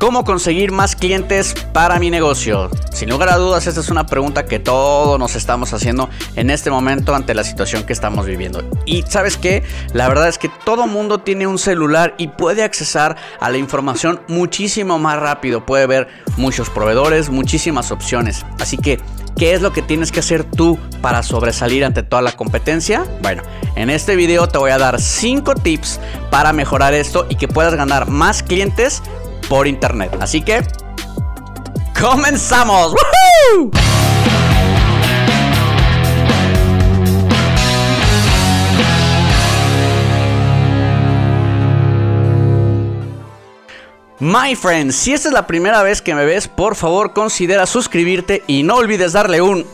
¿Cómo 0.00 0.24
conseguir 0.24 0.72
más 0.72 0.96
clientes 0.96 1.54
para 1.74 1.98
mi 1.98 2.08
negocio? 2.08 2.70
Sin 2.90 3.10
lugar 3.10 3.28
a 3.28 3.36
dudas, 3.36 3.66
esta 3.66 3.80
es 3.80 3.90
una 3.90 4.06
pregunta 4.06 4.46
que 4.46 4.58
todos 4.58 5.18
nos 5.18 5.36
estamos 5.36 5.74
haciendo 5.74 6.08
en 6.36 6.48
este 6.48 6.70
momento 6.70 7.14
ante 7.14 7.34
la 7.34 7.44
situación 7.44 7.84
que 7.84 7.92
estamos 7.92 8.24
viviendo. 8.24 8.64
Y 8.86 9.02
sabes 9.02 9.36
qué? 9.36 9.62
La 9.92 10.08
verdad 10.08 10.28
es 10.28 10.38
que 10.38 10.48
todo 10.64 10.86
mundo 10.86 11.18
tiene 11.18 11.46
un 11.46 11.58
celular 11.58 12.14
y 12.16 12.28
puede 12.28 12.62
accesar 12.62 13.16
a 13.40 13.50
la 13.50 13.58
información 13.58 14.22
muchísimo 14.26 14.98
más 14.98 15.18
rápido. 15.20 15.66
Puede 15.66 15.86
ver 15.86 16.08
muchos 16.38 16.70
proveedores, 16.70 17.28
muchísimas 17.28 17.90
opciones. 17.90 18.46
Así 18.58 18.78
que, 18.78 19.00
¿qué 19.36 19.52
es 19.52 19.60
lo 19.60 19.74
que 19.74 19.82
tienes 19.82 20.12
que 20.12 20.20
hacer 20.20 20.44
tú 20.44 20.78
para 21.02 21.22
sobresalir 21.22 21.84
ante 21.84 22.02
toda 22.02 22.22
la 22.22 22.32
competencia? 22.32 23.04
Bueno, 23.20 23.42
en 23.76 23.90
este 23.90 24.16
video 24.16 24.48
te 24.48 24.56
voy 24.56 24.70
a 24.70 24.78
dar 24.78 24.98
5 24.98 25.56
tips 25.56 26.00
para 26.30 26.54
mejorar 26.54 26.94
esto 26.94 27.26
y 27.28 27.36
que 27.36 27.48
puedas 27.48 27.74
ganar 27.74 28.08
más 28.08 28.42
clientes 28.42 29.02
por 29.50 29.66
internet. 29.66 30.16
Así 30.20 30.42
que, 30.42 30.62
¡comenzamos! 32.00 32.94
My 44.20 44.54
friend, 44.54 44.92
si 44.92 45.12
esta 45.14 45.28
es 45.28 45.34
la 45.34 45.46
primera 45.48 45.82
vez 45.82 46.00
que 46.00 46.14
me 46.14 46.24
ves, 46.24 46.46
por 46.46 46.76
favor 46.76 47.12
considera 47.12 47.66
suscribirte 47.66 48.44
y 48.46 48.62
no 48.62 48.76
olvides 48.76 49.14
darle 49.14 49.40
un 49.40 49.66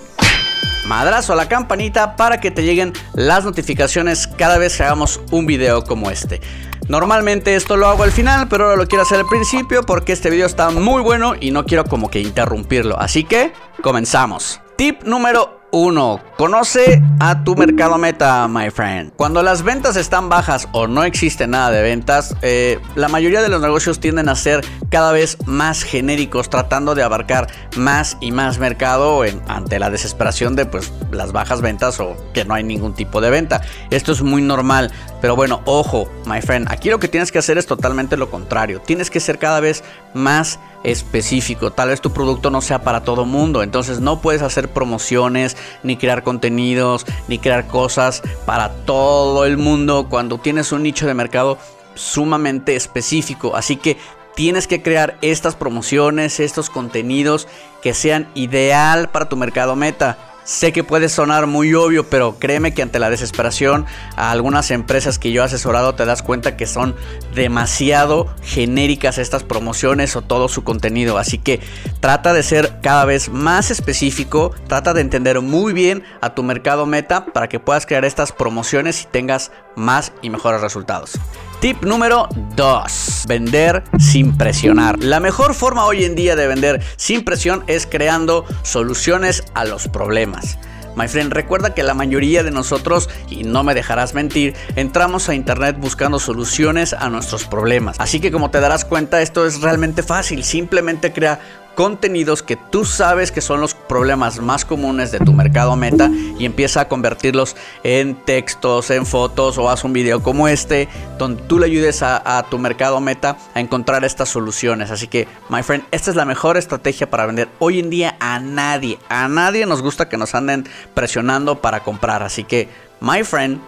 madrazo 0.87 1.35
a 1.35 1.37
la 1.37 1.49
campanita 1.49 2.17
para 2.17 2.41
que 2.41 2.51
te 2.51 2.63
lleguen 2.63 2.95
las 3.13 3.45
notificaciones 3.45 4.27
cada 4.27 4.57
vez 4.57 4.77
que 4.77 4.85
hagamos 4.85 5.21
un 5.33 5.45
video 5.45 5.85
como 5.85 6.11
este. 6.11 6.41
Normalmente 6.89 7.57
esto 7.57 7.77
lo 7.77 7.89
hago 7.89 8.05
al 8.05 8.13
final, 8.13 8.47
pero 8.49 8.65
ahora 8.65 8.77
lo 8.77 8.87
quiero 8.87 9.03
hacer 9.03 9.19
al 9.19 9.27
principio 9.27 9.83
porque 9.83 10.13
este 10.13 10.31
video 10.31 10.47
está 10.47 10.71
muy 10.71 11.03
bueno 11.03 11.35
y 11.39 11.51
no 11.51 11.65
quiero 11.65 11.85
como 11.85 12.11
que 12.11 12.21
interrumpirlo. 12.21 12.99
Así 12.99 13.25
que 13.25 13.53
comenzamos. 13.83 14.61
Tip 14.77 15.03
número 15.03 15.56
1. 15.71 16.21
Conoce 16.37 17.03
a 17.21 17.45
tu 17.45 17.57
mercado 17.57 17.99
meta, 17.99 18.47
my 18.49 18.71
friend. 18.71 19.13
Cuando 19.17 19.43
las 19.43 19.63
ventas 19.63 19.97
están 19.97 20.29
bajas 20.29 20.69
o 20.73 20.87
no 20.87 21.05
existe 21.05 21.47
nada 21.47 21.71
de 21.71 21.83
ventas, 21.83 22.35
eh, 22.43 22.79
la 22.95 23.09
mayoría 23.09 23.43
de 23.43 23.49
los 23.49 23.61
negocios 23.61 24.01
tienden 24.01 24.29
a 24.29 24.35
ser 24.35 24.65
cada 24.91 25.13
vez 25.13 25.39
más 25.47 25.83
genéricos, 25.83 26.51
tratando 26.51 26.95
de 26.95 27.03
abarcar 27.03 27.49
más 27.77 28.17
y 28.21 28.33
más 28.33 28.59
mercado 28.59 29.23
ante 29.49 29.79
la 29.79 29.91
desesperación 29.91 30.57
de 30.57 30.67
pues, 30.67 30.93
las 31.11 31.33
bajas 31.33 31.61
ventas 31.61 32.01
o 32.01 32.17
que 32.33 32.45
no 32.45 32.55
hay 32.55 32.65
ningún 32.65 32.95
tipo 32.95 33.21
de 33.21 33.31
venta. 33.31 33.63
Esto 33.91 34.13
es 34.13 34.23
muy 34.23 34.43
normal, 34.43 34.93
pero 35.21 35.37
bueno, 35.37 35.63
ojo, 35.65 36.09
my 36.27 36.41
friend, 36.41 36.71
aquí 36.71 36.91
lo 36.91 36.99
que 36.99 37.09
tienes 37.09 37.33
que 37.33 37.39
hacer 37.39 37.59
es 37.59 37.67
totalmente 37.67 38.17
lo 38.17 38.31
contrario. 38.31 38.81
Tienes 38.81 39.11
que 39.11 39.21
ser 39.21 39.39
cada 39.39 39.61
vez 39.61 39.83
más 40.15 40.59
específico. 40.87 41.73
Tal 41.73 41.89
vez 41.89 42.01
tu 42.01 42.13
producto 42.13 42.51
no 42.51 42.63
sea 42.63 42.83
para 42.83 43.03
todo 43.03 43.27
mundo, 43.27 43.63
entonces 43.63 44.01
no 44.01 44.21
puedes 44.21 44.41
hacer 44.43 44.69
promociones, 44.69 45.57
ni 45.83 45.97
crear 45.97 46.23
contenidos, 46.23 47.05
ni 47.29 47.39
crear 47.39 47.67
cosas 47.67 48.23
para 48.47 48.71
todo 48.71 49.45
el 49.45 49.59
mundo 49.59 50.07
cuando 50.09 50.39
tienes 50.39 50.73
un 50.73 50.85
nicho 50.85 51.07
de 51.07 51.15
mercado 51.15 51.59
sumamente 51.95 52.77
específico. 52.77 53.57
Así 53.57 53.77
que 53.77 53.97
tienes 54.37 54.69
que 54.69 54.81
crear 54.81 55.19
estas 55.23 55.57
promociones, 55.57 56.39
estos 56.39 56.71
contenidos 56.71 57.49
que 57.83 57.93
sean 57.93 58.29
ideal 58.35 59.09
para 59.09 59.29
tu 59.29 59.37
mercado 59.37 59.75
meta. 59.75 60.36
Sé 60.47 60.73
que 60.73 60.85
puede 60.85 61.09
sonar 61.09 61.49
muy 61.49 61.75
obvio, 61.75 62.09
pero 62.09 62.39
créeme 62.39 62.73
que 62.73 62.81
ante 62.81 63.01
la 63.01 63.11
desesperación 63.11 63.85
a 64.15 64.31
algunas 64.31 64.71
empresas 64.71 65.19
que 65.19 65.33
yo 65.33 65.43
he 65.43 65.45
asesorado 65.45 65.97
te 65.97 66.05
das 66.05 66.23
cuenta 66.23 66.57
que 66.57 66.69
son 66.69 66.95
demasiado 67.35 68.33
genéricas 68.43 69.19
estas 69.19 69.43
promociones 69.43 70.15
o 70.15 70.23
todo 70.23 70.49
su 70.49 70.63
contenido. 70.63 71.19
Así 71.19 71.39
que 71.39 71.59
trata 71.99 72.33
de 72.33 72.45
ser 72.45 72.79
cada 72.81 73.05
vez 73.05 73.29
más 73.29 73.73
específico, 73.73 74.55
trata 74.69 74.95
de 74.95 75.01
entender 75.01 75.41
muy 75.41 75.73
bien 75.73 76.05
a 76.21 76.37
tu 76.37 76.45
mercado 76.45 76.87
meta 76.87 77.27
para 77.27 77.49
que 77.49 77.59
puedas 77.59 77.85
crear 77.85 78.05
estas 78.05 78.31
promociones 78.31 79.03
y 79.03 79.07
tengas 79.07 79.51
más 79.75 80.13
y 80.23 80.31
mejores 80.31 80.61
resultados. 80.61 81.19
Tip 81.61 81.85
número 81.85 82.29
2. 82.55 83.25
Vender 83.27 83.83
sin 83.99 84.37
presionar. 84.37 85.03
La 85.03 85.21
mejor 85.21 85.55
forma 85.55 85.87
hoy 85.87 86.05
en 86.05 86.15
día 86.15 86.37
de 86.37 86.47
vender 86.47 86.83
sin 86.97 87.25
presión 87.25 87.65
es 87.67 87.87
creando 87.87 88.45
soluciones 88.63 89.43
a 89.55 89.65
los 89.65 89.89
problemas. 89.89 90.59
My 90.97 91.09
friend, 91.09 91.33
recuerda 91.33 91.75
que 91.75 91.83
la 91.83 91.95
mayoría 91.95 92.43
de 92.43 92.51
nosotros, 92.51 93.09
y 93.29 93.45
no 93.45 93.65
me 93.65 93.75
dejarás 93.75 94.13
mentir, 94.13 94.55
entramos 94.77 95.31
a 95.31 95.35
internet 95.35 95.77
buscando 95.79 96.19
soluciones 96.19 96.93
a 96.93 97.09
nuestros 97.09 97.45
problemas. 97.45 97.97
Así 98.01 98.21
que 98.21 98.31
como 98.31 98.51
te 98.51 98.61
darás 98.61 98.85
cuenta, 98.85 99.23
esto 99.23 99.47
es 99.47 99.63
realmente 99.63 100.03
fácil. 100.03 100.45
Simplemente 100.45 101.13
crea 101.13 101.41
contenidos 101.77 102.43
que 102.43 102.57
tú 102.57 102.85
sabes 102.85 103.31
que 103.31 103.41
son 103.41 103.61
los 103.61 103.75
problemas 103.75 104.41
más 104.41 104.65
comunes 104.65 105.13
de 105.13 105.21
tu 105.21 105.33
mercado 105.33 105.77
meta 105.77 106.11
y 106.39 106.45
empieza 106.47 106.81
a 106.81 106.89
convertirlos 106.89 107.55
en 107.85 108.17
textos, 108.17 108.91
en 108.91 109.07
fotos 109.07 109.59
o 109.59 109.71
haz 109.71 109.85
un 109.85 109.93
video 109.93 110.23
como 110.23 110.49
este 110.49 110.89
donde 111.19 111.43
tú 111.43 111.59
le 111.61 111.67
ayudes 111.67 112.03
a, 112.03 112.45
tu 112.51 112.59
mercado 112.59 113.01
meta 113.01 113.37
a 113.55 113.61
encontrar 113.61 114.05
estas 114.05 114.31
soluciones. 114.31 114.91
Así 114.91 115.07
que, 115.07 115.29
my 115.51 115.63
friend, 115.63 115.85
esta 115.91 116.11
es 116.11 116.17
la 116.17 116.25
mejor 116.25 116.57
estrategia 116.57 117.09
para 117.09 117.27
vender 117.27 117.49
hoy 117.59 117.79
en 117.79 117.91
día 117.91 118.17
a 118.19 118.41
nadie. 118.41 118.99
A 119.09 119.29
nadie 119.29 119.67
nos 119.67 119.83
gusta 119.83 120.09
que 120.09 120.17
nos 120.17 120.35
anden 120.35 120.67
presionando 120.95 121.61
para 121.61 121.85
comprar. 121.85 122.23
Así 122.23 122.43
que, 122.43 122.69
my 123.01 123.23
friend, 123.23 123.61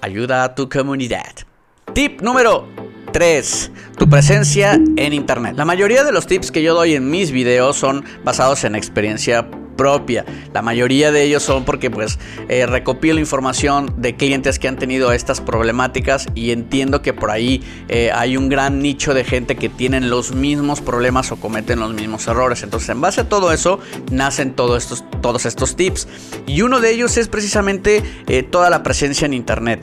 ayuda 0.00 0.44
a 0.44 0.54
tu 0.54 0.68
comunidad. 0.68 1.34
Tip 1.92 2.22
número 2.22 2.89
3. 3.12 3.70
Tu 3.96 4.08
presencia 4.08 4.74
en 4.74 5.12
Internet. 5.12 5.54
La 5.56 5.64
mayoría 5.64 6.04
de 6.04 6.12
los 6.12 6.26
tips 6.26 6.50
que 6.50 6.62
yo 6.62 6.74
doy 6.74 6.94
en 6.94 7.10
mis 7.10 7.30
videos 7.30 7.76
son 7.76 8.04
basados 8.24 8.64
en 8.64 8.74
experiencia 8.74 9.46
La 10.52 10.62
mayoría 10.62 11.10
de 11.10 11.22
ellos 11.22 11.42
son 11.42 11.64
porque 11.64 11.90
pues 11.90 12.18
eh, 12.48 12.66
recopilo 12.66 13.18
información 13.18 13.94
de 13.96 14.14
clientes 14.14 14.58
que 14.58 14.68
han 14.68 14.76
tenido 14.76 15.12
estas 15.12 15.40
problemáticas 15.40 16.26
y 16.34 16.50
entiendo 16.50 17.00
que 17.00 17.12
por 17.12 17.30
ahí 17.30 17.62
eh, 17.88 18.10
hay 18.14 18.36
un 18.36 18.48
gran 18.48 18.80
nicho 18.80 19.14
de 19.14 19.24
gente 19.24 19.56
que 19.56 19.68
tienen 19.68 20.10
los 20.10 20.34
mismos 20.34 20.80
problemas 20.80 21.32
o 21.32 21.36
cometen 21.36 21.80
los 21.80 21.94
mismos 21.94 22.26
errores. 22.26 22.62
Entonces 22.62 22.90
en 22.90 23.00
base 23.00 23.22
a 23.22 23.28
todo 23.28 23.52
eso 23.52 23.80
nacen 24.10 24.52
todos 24.52 24.82
estos, 24.82 25.04
todos 25.22 25.46
estos 25.46 25.76
tips. 25.76 26.08
Y 26.46 26.62
uno 26.62 26.80
de 26.80 26.90
ellos 26.90 27.16
es 27.16 27.28
precisamente 27.28 28.02
eh, 28.26 28.42
toda 28.42 28.68
la 28.68 28.82
presencia 28.82 29.24
en 29.26 29.34
internet. 29.34 29.80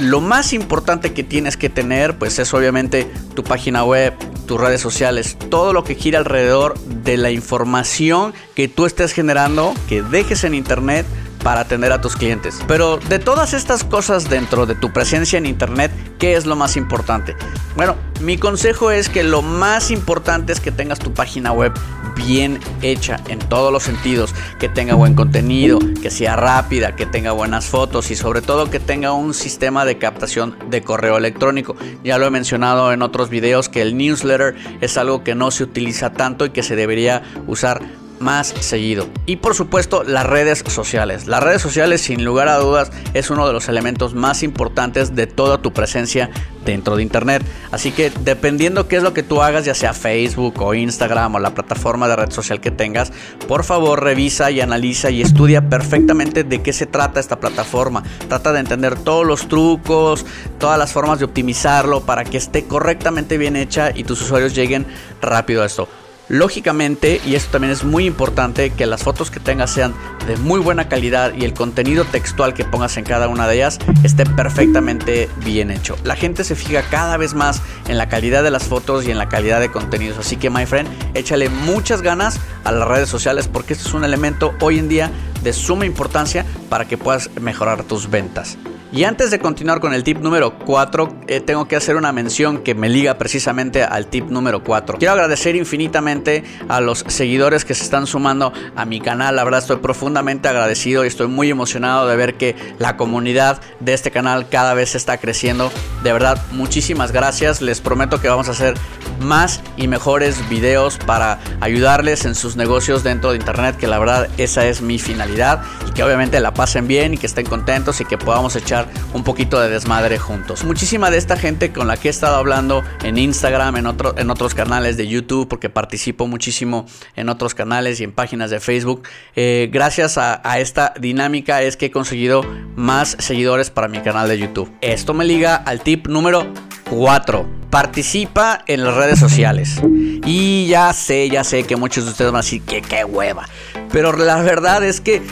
lo 0.00 0.20
más 0.20 0.52
importante 0.52 1.12
que 1.12 1.22
tienes 1.22 1.56
que 1.56 1.68
tener 1.68 2.16
pues 2.16 2.38
es 2.38 2.54
obviamente 2.54 3.06
tu 3.34 3.44
página 3.44 3.84
web, 3.84 4.14
tus 4.48 4.60
redes 4.60 4.80
sociales, 4.80 5.36
todo 5.48 5.72
lo 5.72 5.84
que 5.84 5.94
gira 5.94 6.18
alrededor 6.18 6.76
de 6.80 7.16
la 7.16 7.30
información 7.30 8.34
que 8.56 8.66
tú 8.66 8.86
estés 8.86 9.12
generando, 9.12 9.74
que 9.88 10.02
dejes 10.02 10.42
en 10.42 10.54
internet 10.54 11.06
para 11.42 11.60
atender 11.60 11.92
a 11.92 12.00
tus 12.00 12.16
clientes. 12.16 12.60
Pero 12.66 12.98
de 12.98 13.18
todas 13.18 13.54
estas 13.54 13.84
cosas 13.84 14.28
dentro 14.28 14.66
de 14.66 14.74
tu 14.74 14.92
presencia 14.92 15.38
en 15.38 15.46
internet, 15.46 15.90
¿qué 16.18 16.34
es 16.34 16.46
lo 16.46 16.56
más 16.56 16.76
importante? 16.76 17.36
Bueno, 17.76 17.96
mi 18.20 18.36
consejo 18.36 18.90
es 18.90 19.08
que 19.08 19.22
lo 19.22 19.42
más 19.42 19.90
importante 19.90 20.52
es 20.52 20.60
que 20.60 20.72
tengas 20.72 20.98
tu 20.98 21.14
página 21.14 21.52
web 21.52 21.72
bien 22.16 22.58
hecha 22.82 23.20
en 23.28 23.38
todos 23.38 23.72
los 23.72 23.84
sentidos, 23.84 24.34
que 24.58 24.68
tenga 24.68 24.94
buen 24.94 25.14
contenido, 25.14 25.78
que 26.02 26.10
sea 26.10 26.34
rápida, 26.34 26.96
que 26.96 27.06
tenga 27.06 27.32
buenas 27.32 27.66
fotos 27.66 28.10
y 28.10 28.16
sobre 28.16 28.42
todo 28.42 28.70
que 28.70 28.80
tenga 28.80 29.12
un 29.12 29.34
sistema 29.34 29.84
de 29.84 29.98
captación 29.98 30.56
de 30.68 30.82
correo 30.82 31.16
electrónico. 31.16 31.76
Ya 32.02 32.18
lo 32.18 32.26
he 32.26 32.30
mencionado 32.30 32.92
en 32.92 33.02
otros 33.02 33.30
videos 33.30 33.68
que 33.68 33.82
el 33.82 33.96
newsletter 33.96 34.56
es 34.80 34.98
algo 34.98 35.22
que 35.22 35.34
no 35.34 35.50
se 35.50 35.62
utiliza 35.62 36.12
tanto 36.12 36.44
y 36.44 36.50
que 36.50 36.62
se 36.62 36.74
debería 36.74 37.22
usar 37.46 37.82
más 38.20 38.48
seguido. 38.60 39.08
Y 39.26 39.36
por 39.36 39.54
supuesto 39.54 40.02
las 40.04 40.26
redes 40.26 40.64
sociales. 40.66 41.26
Las 41.26 41.42
redes 41.42 41.62
sociales 41.62 42.00
sin 42.00 42.24
lugar 42.24 42.48
a 42.48 42.56
dudas 42.56 42.90
es 43.14 43.30
uno 43.30 43.46
de 43.46 43.52
los 43.52 43.68
elementos 43.68 44.14
más 44.14 44.42
importantes 44.42 45.14
de 45.14 45.26
toda 45.26 45.62
tu 45.62 45.72
presencia 45.72 46.30
dentro 46.64 46.96
de 46.96 47.02
Internet. 47.02 47.42
Así 47.70 47.92
que 47.92 48.12
dependiendo 48.20 48.88
qué 48.88 48.96
es 48.96 49.02
lo 49.02 49.14
que 49.14 49.22
tú 49.22 49.42
hagas, 49.42 49.64
ya 49.64 49.74
sea 49.74 49.94
Facebook 49.94 50.60
o 50.60 50.74
Instagram 50.74 51.36
o 51.36 51.38
la 51.38 51.54
plataforma 51.54 52.08
de 52.08 52.16
red 52.16 52.30
social 52.30 52.60
que 52.60 52.70
tengas, 52.70 53.12
por 53.46 53.64
favor 53.64 54.02
revisa 54.02 54.50
y 54.50 54.60
analiza 54.60 55.10
y 55.10 55.22
estudia 55.22 55.68
perfectamente 55.68 56.44
de 56.44 56.62
qué 56.62 56.72
se 56.72 56.86
trata 56.86 57.20
esta 57.20 57.40
plataforma. 57.40 58.02
Trata 58.28 58.52
de 58.52 58.60
entender 58.60 58.96
todos 58.96 59.26
los 59.26 59.48
trucos, 59.48 60.26
todas 60.58 60.78
las 60.78 60.92
formas 60.92 61.18
de 61.18 61.24
optimizarlo 61.24 62.02
para 62.02 62.24
que 62.24 62.36
esté 62.36 62.64
correctamente 62.64 63.38
bien 63.38 63.56
hecha 63.56 63.90
y 63.94 64.04
tus 64.04 64.20
usuarios 64.20 64.54
lleguen 64.54 64.86
rápido 65.20 65.62
a 65.62 65.66
esto. 65.66 65.88
Lógicamente, 66.28 67.20
y 67.24 67.34
esto 67.34 67.52
también 67.52 67.72
es 67.72 67.84
muy 67.84 68.04
importante, 68.06 68.70
que 68.70 68.84
las 68.84 69.02
fotos 69.02 69.30
que 69.30 69.40
tengas 69.40 69.70
sean 69.70 69.94
de 70.26 70.36
muy 70.36 70.60
buena 70.60 70.88
calidad 70.88 71.32
y 71.34 71.44
el 71.44 71.54
contenido 71.54 72.04
textual 72.04 72.52
que 72.52 72.64
pongas 72.64 72.98
en 72.98 73.04
cada 73.04 73.28
una 73.28 73.48
de 73.48 73.56
ellas 73.56 73.78
esté 74.04 74.26
perfectamente 74.26 75.28
bien 75.44 75.70
hecho. 75.70 75.96
La 76.04 76.16
gente 76.16 76.44
se 76.44 76.54
fija 76.54 76.82
cada 76.82 77.16
vez 77.16 77.32
más 77.32 77.62
en 77.86 77.96
la 77.96 78.10
calidad 78.10 78.42
de 78.42 78.50
las 78.50 78.64
fotos 78.64 79.06
y 79.06 79.10
en 79.10 79.16
la 79.16 79.28
calidad 79.30 79.60
de 79.60 79.70
contenidos. 79.70 80.18
Así 80.18 80.36
que, 80.36 80.50
my 80.50 80.66
friend, 80.66 80.88
échale 81.14 81.48
muchas 81.48 82.02
ganas 82.02 82.38
a 82.64 82.72
las 82.72 82.86
redes 82.86 83.08
sociales 83.08 83.48
porque 83.48 83.72
este 83.72 83.88
es 83.88 83.94
un 83.94 84.04
elemento 84.04 84.54
hoy 84.60 84.78
en 84.78 84.88
día 84.88 85.10
de 85.42 85.52
suma 85.54 85.86
importancia 85.86 86.44
para 86.68 86.86
que 86.86 86.98
puedas 86.98 87.30
mejorar 87.40 87.84
tus 87.84 88.10
ventas. 88.10 88.58
Y 88.90 89.04
antes 89.04 89.30
de 89.30 89.38
continuar 89.38 89.80
con 89.80 89.92
el 89.92 90.02
tip 90.02 90.18
número 90.18 90.58
4, 90.60 91.16
eh, 91.26 91.40
tengo 91.40 91.68
que 91.68 91.76
hacer 91.76 91.96
una 91.96 92.10
mención 92.10 92.62
que 92.62 92.74
me 92.74 92.88
liga 92.88 93.18
precisamente 93.18 93.82
al 93.82 94.06
tip 94.06 94.30
número 94.30 94.64
4. 94.64 94.96
Quiero 94.96 95.12
agradecer 95.12 95.56
infinitamente 95.56 96.42
a 96.68 96.80
los 96.80 97.04
seguidores 97.06 97.66
que 97.66 97.74
se 97.74 97.84
están 97.84 98.06
sumando 98.06 98.50
a 98.76 98.86
mi 98.86 98.98
canal. 99.00 99.36
La 99.36 99.44
verdad 99.44 99.60
estoy 99.60 99.76
profundamente 99.76 100.48
agradecido 100.48 101.04
y 101.04 101.08
estoy 101.08 101.28
muy 101.28 101.50
emocionado 101.50 102.08
de 102.08 102.16
ver 102.16 102.38
que 102.38 102.56
la 102.78 102.96
comunidad 102.96 103.60
de 103.80 103.92
este 103.92 104.10
canal 104.10 104.48
cada 104.48 104.72
vez 104.72 104.94
está 104.94 105.18
creciendo. 105.18 105.70
De 106.02 106.10
verdad, 106.14 106.42
muchísimas 106.52 107.12
gracias. 107.12 107.60
Les 107.60 107.82
prometo 107.82 108.22
que 108.22 108.28
vamos 108.28 108.48
a 108.48 108.52
hacer 108.52 108.72
más 109.20 109.60
y 109.76 109.88
mejores 109.88 110.48
videos 110.48 110.96
para 110.96 111.40
ayudarles 111.60 112.24
en 112.24 112.34
sus 112.34 112.56
negocios 112.56 113.02
dentro 113.02 113.32
de 113.32 113.36
internet, 113.36 113.76
que 113.76 113.86
la 113.86 113.98
verdad 113.98 114.28
esa 114.38 114.66
es 114.66 114.80
mi 114.80 114.98
finalidad 114.98 115.62
y 115.86 115.92
que 115.92 116.02
obviamente 116.02 116.40
la 116.40 116.54
pasen 116.54 116.86
bien 116.86 117.14
y 117.14 117.18
que 117.18 117.26
estén 117.26 117.46
contentos 117.46 118.00
y 118.00 118.04
que 118.04 118.16
podamos 118.16 118.56
echar 118.56 118.77
un 119.14 119.24
poquito 119.24 119.60
de 119.60 119.68
desmadre 119.68 120.18
juntos. 120.18 120.64
Muchísima 120.64 121.10
de 121.10 121.18
esta 121.18 121.36
gente 121.36 121.72
con 121.72 121.88
la 121.88 121.96
que 121.96 122.08
he 122.08 122.10
estado 122.10 122.36
hablando 122.36 122.84
en 123.02 123.18
Instagram, 123.18 123.76
en, 123.76 123.86
en 124.16 124.30
otros 124.30 124.54
canales 124.54 124.96
de 124.96 125.08
YouTube, 125.08 125.48
porque 125.48 125.70
participo 125.70 126.26
muchísimo 126.26 126.86
en 127.16 127.28
otros 127.28 127.54
canales 127.54 128.00
y 128.00 128.04
en 128.04 128.12
páginas 128.12 128.50
de 128.50 128.60
Facebook. 128.60 129.02
Eh, 129.36 129.68
gracias 129.72 130.18
a, 130.18 130.40
a 130.44 130.60
esta 130.60 130.94
dinámica 131.00 131.62
es 131.62 131.76
que 131.76 131.86
he 131.86 131.90
conseguido 131.90 132.42
más 132.76 133.16
seguidores 133.18 133.70
para 133.70 133.88
mi 133.88 134.00
canal 134.00 134.28
de 134.28 134.38
YouTube. 134.38 134.72
Esto 134.80 135.14
me 135.14 135.24
liga 135.24 135.56
al 135.56 135.80
tip 135.80 136.06
número 136.08 136.52
4. 136.90 137.46
Participa 137.70 138.62
en 138.66 138.84
las 138.84 138.94
redes 138.94 139.18
sociales. 139.18 139.80
Y 140.24 140.66
ya 140.66 140.92
sé, 140.92 141.28
ya 141.28 141.44
sé 141.44 141.64
que 141.64 141.76
muchos 141.76 142.04
de 142.04 142.10
ustedes 142.12 142.32
van 142.32 142.40
a 142.40 142.42
decir 142.42 142.62
que 142.62 142.82
qué 142.82 143.04
hueva. 143.04 143.46
Pero 143.92 144.12
la 144.16 144.40
verdad 144.42 144.82
es 144.82 145.00
que 145.00 145.22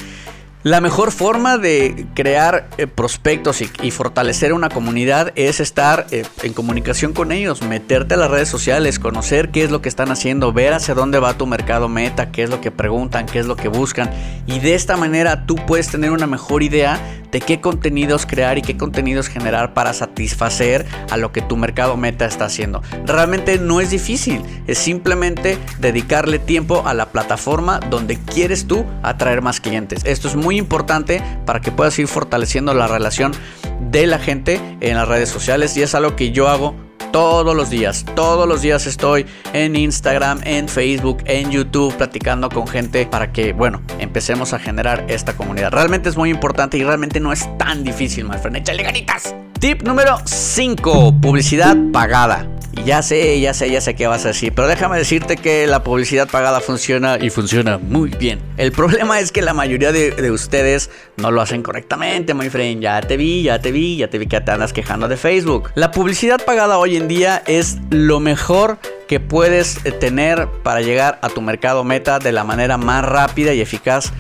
la 0.66 0.80
mejor 0.80 1.12
forma 1.12 1.58
de 1.58 2.08
crear 2.14 2.68
eh, 2.76 2.88
prospectos 2.88 3.62
y, 3.62 3.90
fortalecer 3.92 4.52
una 4.52 4.68
comunidad 4.68 5.32
es 5.36 5.60
estar 5.60 6.08
eh, 6.10 6.24
en 6.42 6.54
comunicación 6.54 7.12
con 7.12 7.30
ellos, 7.30 7.62
meterte 7.62 8.14
a 8.14 8.16
las 8.16 8.32
redes 8.32 8.48
sociales, 8.48 8.98
conocer 8.98 9.50
qué 9.50 9.62
es 9.62 9.70
lo 9.70 9.80
que 9.80 9.88
están 9.88 10.10
haciendo, 10.10 10.52
ver 10.52 10.72
hacia 10.72 10.94
dónde 10.94 11.20
va 11.20 11.38
tu 11.38 11.46
mercado 11.46 11.88
meta, 11.88 12.32
qué 12.32 12.42
es 12.42 12.50
lo 12.50 12.60
que 12.60 12.72
preguntan, 12.72 13.26
qué 13.26 13.38
es 13.38 13.46
lo 13.46 13.54
que 13.54 13.68
buscan. 13.68 14.10
Y 14.48 14.58
de 14.58 14.74
esta 14.74 14.96
manera 14.96 15.46
tú 15.46 15.54
puedes 15.54 15.86
tener 15.86 16.10
una 16.10 16.26
mejor 16.26 16.64
idea 16.64 16.98
de 17.36 17.42
qué 17.42 17.60
contenidos 17.60 18.24
crear 18.24 18.56
y 18.56 18.62
qué 18.62 18.78
contenidos 18.78 19.28
generar 19.28 19.74
para 19.74 19.92
satisfacer 19.92 20.86
a 21.10 21.18
lo 21.18 21.32
que 21.32 21.42
tu 21.42 21.58
mercado 21.58 21.98
meta 21.98 22.24
está 22.24 22.46
haciendo. 22.46 22.80
Realmente 23.04 23.58
no 23.58 23.82
es 23.82 23.90
difícil, 23.90 24.40
es 24.66 24.78
simplemente 24.78 25.58
dedicarle 25.78 26.38
tiempo 26.38 26.84
a 26.86 26.94
la 26.94 27.10
plataforma 27.10 27.78
donde 27.90 28.16
quieres 28.16 28.66
tú 28.66 28.86
atraer 29.02 29.42
más 29.42 29.60
clientes. 29.60 30.02
Esto 30.06 30.28
es 30.28 30.34
muy 30.34 30.56
importante 30.56 31.22
para 31.44 31.60
que 31.60 31.70
puedas 31.70 31.98
ir 31.98 32.08
fortaleciendo 32.08 32.72
la 32.72 32.86
relación 32.86 33.32
de 33.80 34.06
la 34.06 34.18
gente 34.18 34.58
en 34.80 34.96
las 34.96 35.06
redes 35.06 35.28
sociales 35.28 35.76
y 35.76 35.82
es 35.82 35.94
algo 35.94 36.16
que 36.16 36.30
yo 36.30 36.48
hago 36.48 36.85
todos 37.16 37.56
los 37.56 37.70
días. 37.70 38.04
Todos 38.14 38.46
los 38.46 38.60
días 38.60 38.86
estoy 38.86 39.24
en 39.54 39.74
Instagram, 39.74 40.38
en 40.44 40.68
Facebook, 40.68 41.22
en 41.24 41.50
YouTube 41.50 41.94
platicando 41.96 42.50
con 42.50 42.68
gente 42.68 43.06
para 43.06 43.32
que, 43.32 43.54
bueno, 43.54 43.80
empecemos 43.98 44.52
a 44.52 44.58
generar 44.58 45.02
esta 45.08 45.34
comunidad. 45.34 45.72
Realmente 45.72 46.10
es 46.10 46.18
muy 46.18 46.28
importante 46.28 46.76
y 46.76 46.84
realmente 46.84 47.18
no 47.18 47.32
es 47.32 47.48
tan 47.56 47.84
difícil, 47.84 48.24
my 48.24 48.36
friend. 48.36 48.58
Échale 48.58 48.82
ganitas. 48.82 49.34
Tip 49.58 49.80
número 49.82 50.18
5, 50.26 51.14
publicidad 51.22 51.74
pagada. 51.90 52.46
Ya 52.84 53.02
sé, 53.02 53.40
ya 53.40 53.52
sé, 53.52 53.70
ya 53.70 53.80
sé 53.80 53.94
qué 53.94 54.06
vas 54.06 54.24
a 54.24 54.28
decir, 54.28 54.52
pero 54.54 54.68
déjame 54.68 54.96
decirte 54.96 55.36
que 55.36 55.66
la 55.66 55.82
publicidad 55.82 56.28
pagada 56.28 56.60
funciona 56.60 57.18
y 57.20 57.30
funciona 57.30 57.78
muy 57.78 58.10
bien. 58.10 58.40
El 58.56 58.70
problema 58.70 59.18
es 59.18 59.32
que 59.32 59.42
la 59.42 59.54
mayoría 59.54 59.90
de, 59.92 60.30
ustedes 60.30 60.90
no 61.16 61.30
lo 61.30 61.40
hacen 61.40 61.62
correctamente, 61.62 62.32
my 62.32 62.48
friend. 62.48 62.82
Ya 62.82 63.00
te 63.00 63.16
vi, 63.16 63.42
ya 63.42 63.60
te 63.60 63.72
vi, 63.72 63.96
ya 63.96 64.08
te 64.08 64.18
vi 64.18 64.26
que 64.26 64.40
te 64.40 64.52
andas 64.52 64.72
quejando 64.72 65.08
de 65.08 65.16
Facebook. 65.16 65.70
La 65.74 65.90
publicidad 65.90 66.44
pagada 66.44 66.78
hoy 66.78 66.96
en 66.96 67.08
día 67.08 67.42
es 67.46 67.78
lo 67.90 68.20
mejor 68.20 68.78
que 69.08 69.18
puedes 69.18 69.84
eh, 69.84 69.92
tener 69.92 70.48
para 70.62 70.80
llegar 70.80 71.18
a 71.22 71.28
tu 71.28 71.42
mercado 71.42 71.82
meta 71.82 72.18
de 72.18 72.32
la 72.32 72.44
manera 72.44 72.76
más 72.76 73.04
rápida 73.04 73.52
y 73.52 73.60
eficaz 73.60 74.12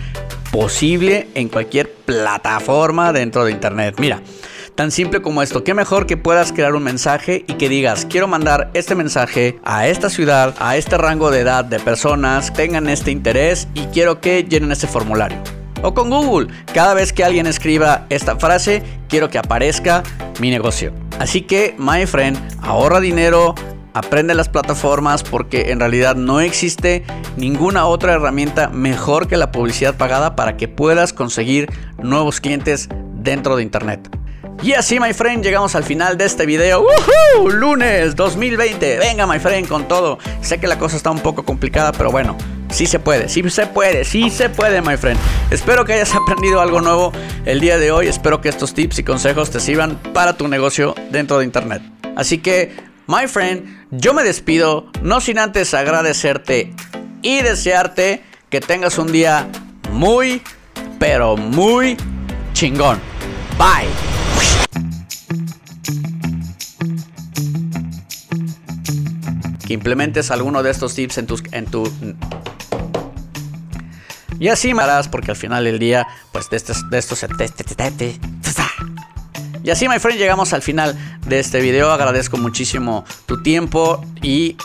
posible 0.50 1.28
en 1.34 1.48
cualquier 1.48 1.92
plataforma 1.92 3.12
dentro 3.12 3.44
de 3.44 3.52
internet. 3.52 3.96
Mira, 3.98 4.22
Tan 4.76 4.90
simple 4.90 5.22
como 5.22 5.40
esto, 5.40 5.64
qué 5.64 5.72
mejor 5.72 6.06
que 6.06 6.18
puedas 6.18 6.52
crear 6.52 6.74
un 6.74 6.82
mensaje 6.82 7.46
y 7.48 7.54
que 7.54 7.70
digas, 7.70 8.04
quiero 8.04 8.28
mandar 8.28 8.70
este 8.74 8.94
mensaje 8.94 9.58
a 9.64 9.88
esta 9.88 10.10
ciudad, 10.10 10.54
a 10.58 10.76
este 10.76 10.98
rango 10.98 11.30
de 11.30 11.40
edad 11.40 11.64
de 11.64 11.80
personas, 11.80 12.52
tengan 12.52 12.86
este 12.90 13.10
interés 13.10 13.68
y 13.72 13.86
quiero 13.86 14.20
que 14.20 14.44
llenen 14.44 14.72
este 14.72 14.86
formulario. 14.86 15.38
O 15.82 15.94
con 15.94 16.10
Google, 16.10 16.48
cada 16.74 16.92
vez 16.92 17.14
que 17.14 17.24
alguien 17.24 17.46
escriba 17.46 18.04
esta 18.10 18.36
frase, 18.36 18.82
quiero 19.08 19.30
que 19.30 19.38
aparezca 19.38 20.02
mi 20.40 20.50
negocio. 20.50 20.92
Así 21.18 21.40
que, 21.40 21.74
my 21.78 22.04
friend, 22.04 22.38
ahorra 22.60 23.00
dinero, 23.00 23.54
aprende 23.94 24.34
las 24.34 24.50
plataformas 24.50 25.22
porque 25.22 25.70
en 25.70 25.80
realidad 25.80 26.16
no 26.16 26.40
existe 26.40 27.02
ninguna 27.38 27.86
otra 27.86 28.12
herramienta 28.12 28.68
mejor 28.68 29.26
que 29.26 29.38
la 29.38 29.52
publicidad 29.52 29.96
pagada 29.96 30.36
para 30.36 30.58
que 30.58 30.68
puedas 30.68 31.14
conseguir 31.14 31.72
nuevos 31.96 32.42
clientes 32.42 32.90
dentro 33.14 33.56
de 33.56 33.62
Internet. 33.62 34.25
Y 34.62 34.72
así, 34.72 34.98
my 34.98 35.12
friend, 35.12 35.44
llegamos 35.44 35.74
al 35.74 35.84
final 35.84 36.16
de 36.16 36.24
este 36.24 36.46
video. 36.46 36.82
¡Woohoo! 36.82 37.50
Lunes 37.50 38.16
2020. 38.16 38.98
Venga, 38.98 39.26
my 39.26 39.38
friend, 39.38 39.68
con 39.68 39.86
todo. 39.86 40.18
Sé 40.40 40.58
que 40.58 40.66
la 40.66 40.78
cosa 40.78 40.96
está 40.96 41.10
un 41.10 41.20
poco 41.20 41.44
complicada, 41.44 41.92
pero 41.92 42.10
bueno, 42.10 42.36
sí 42.70 42.86
se 42.86 42.98
puede, 42.98 43.28
sí 43.28 43.48
se 43.50 43.66
puede, 43.66 44.04
sí 44.04 44.30
se 44.30 44.48
puede, 44.48 44.80
my 44.80 44.96
friend. 44.96 45.20
Espero 45.50 45.84
que 45.84 45.92
hayas 45.92 46.14
aprendido 46.16 46.60
algo 46.60 46.80
nuevo 46.80 47.12
el 47.44 47.60
día 47.60 47.78
de 47.78 47.92
hoy. 47.92 48.08
Espero 48.08 48.40
que 48.40 48.48
estos 48.48 48.74
tips 48.74 48.98
y 48.98 49.04
consejos 49.04 49.50
te 49.50 49.60
sirvan 49.60 49.96
para 50.12 50.36
tu 50.36 50.48
negocio 50.48 50.94
dentro 51.10 51.38
de 51.38 51.44
Internet. 51.44 51.82
Así 52.16 52.38
que, 52.38 52.74
my 53.06 53.28
friend, 53.28 53.86
yo 53.90 54.14
me 54.14 54.24
despido, 54.24 54.90
no 55.02 55.20
sin 55.20 55.38
antes 55.38 55.74
agradecerte 55.74 56.72
y 57.22 57.42
desearte 57.42 58.22
que 58.48 58.60
tengas 58.60 58.98
un 58.98 59.12
día 59.12 59.48
muy, 59.92 60.42
pero 60.98 61.36
muy 61.36 61.96
chingón. 62.52 62.98
Bye. 63.58 64.05
Que 69.66 69.74
implementes 69.74 70.30
alguno 70.30 70.62
de 70.62 70.70
estos 70.70 70.94
tips 70.94 71.18
en, 71.18 71.26
tus, 71.26 71.42
en 71.52 71.66
tu... 71.66 71.90
Y 74.38 74.48
así 74.48 74.74
me 74.74 74.82
harás 74.82 75.08
porque 75.08 75.30
al 75.30 75.36
final 75.36 75.64
del 75.64 75.78
día, 75.78 76.06
pues 76.32 76.48
de 76.48 76.56
estos... 76.56 76.88
De 76.88 76.98
estos 76.98 77.22
y 79.66 79.70
así, 79.70 79.88
my 79.88 79.98
friend, 79.98 80.16
llegamos 80.16 80.52
al 80.52 80.62
final 80.62 80.96
de 81.26 81.40
este 81.40 81.60
video. 81.60 81.90
Agradezco 81.90 82.36
muchísimo 82.36 83.04
tu 83.26 83.42
tiempo 83.42 84.00
y... 84.22 84.56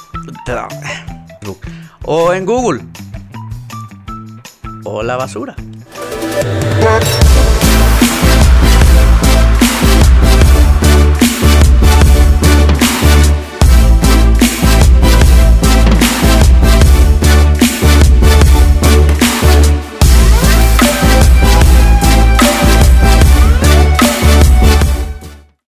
O 2.04 2.34
en 2.34 2.46
Google. 2.46 2.84
O 4.84 5.02
la 5.02 5.18
basura. 5.18 5.56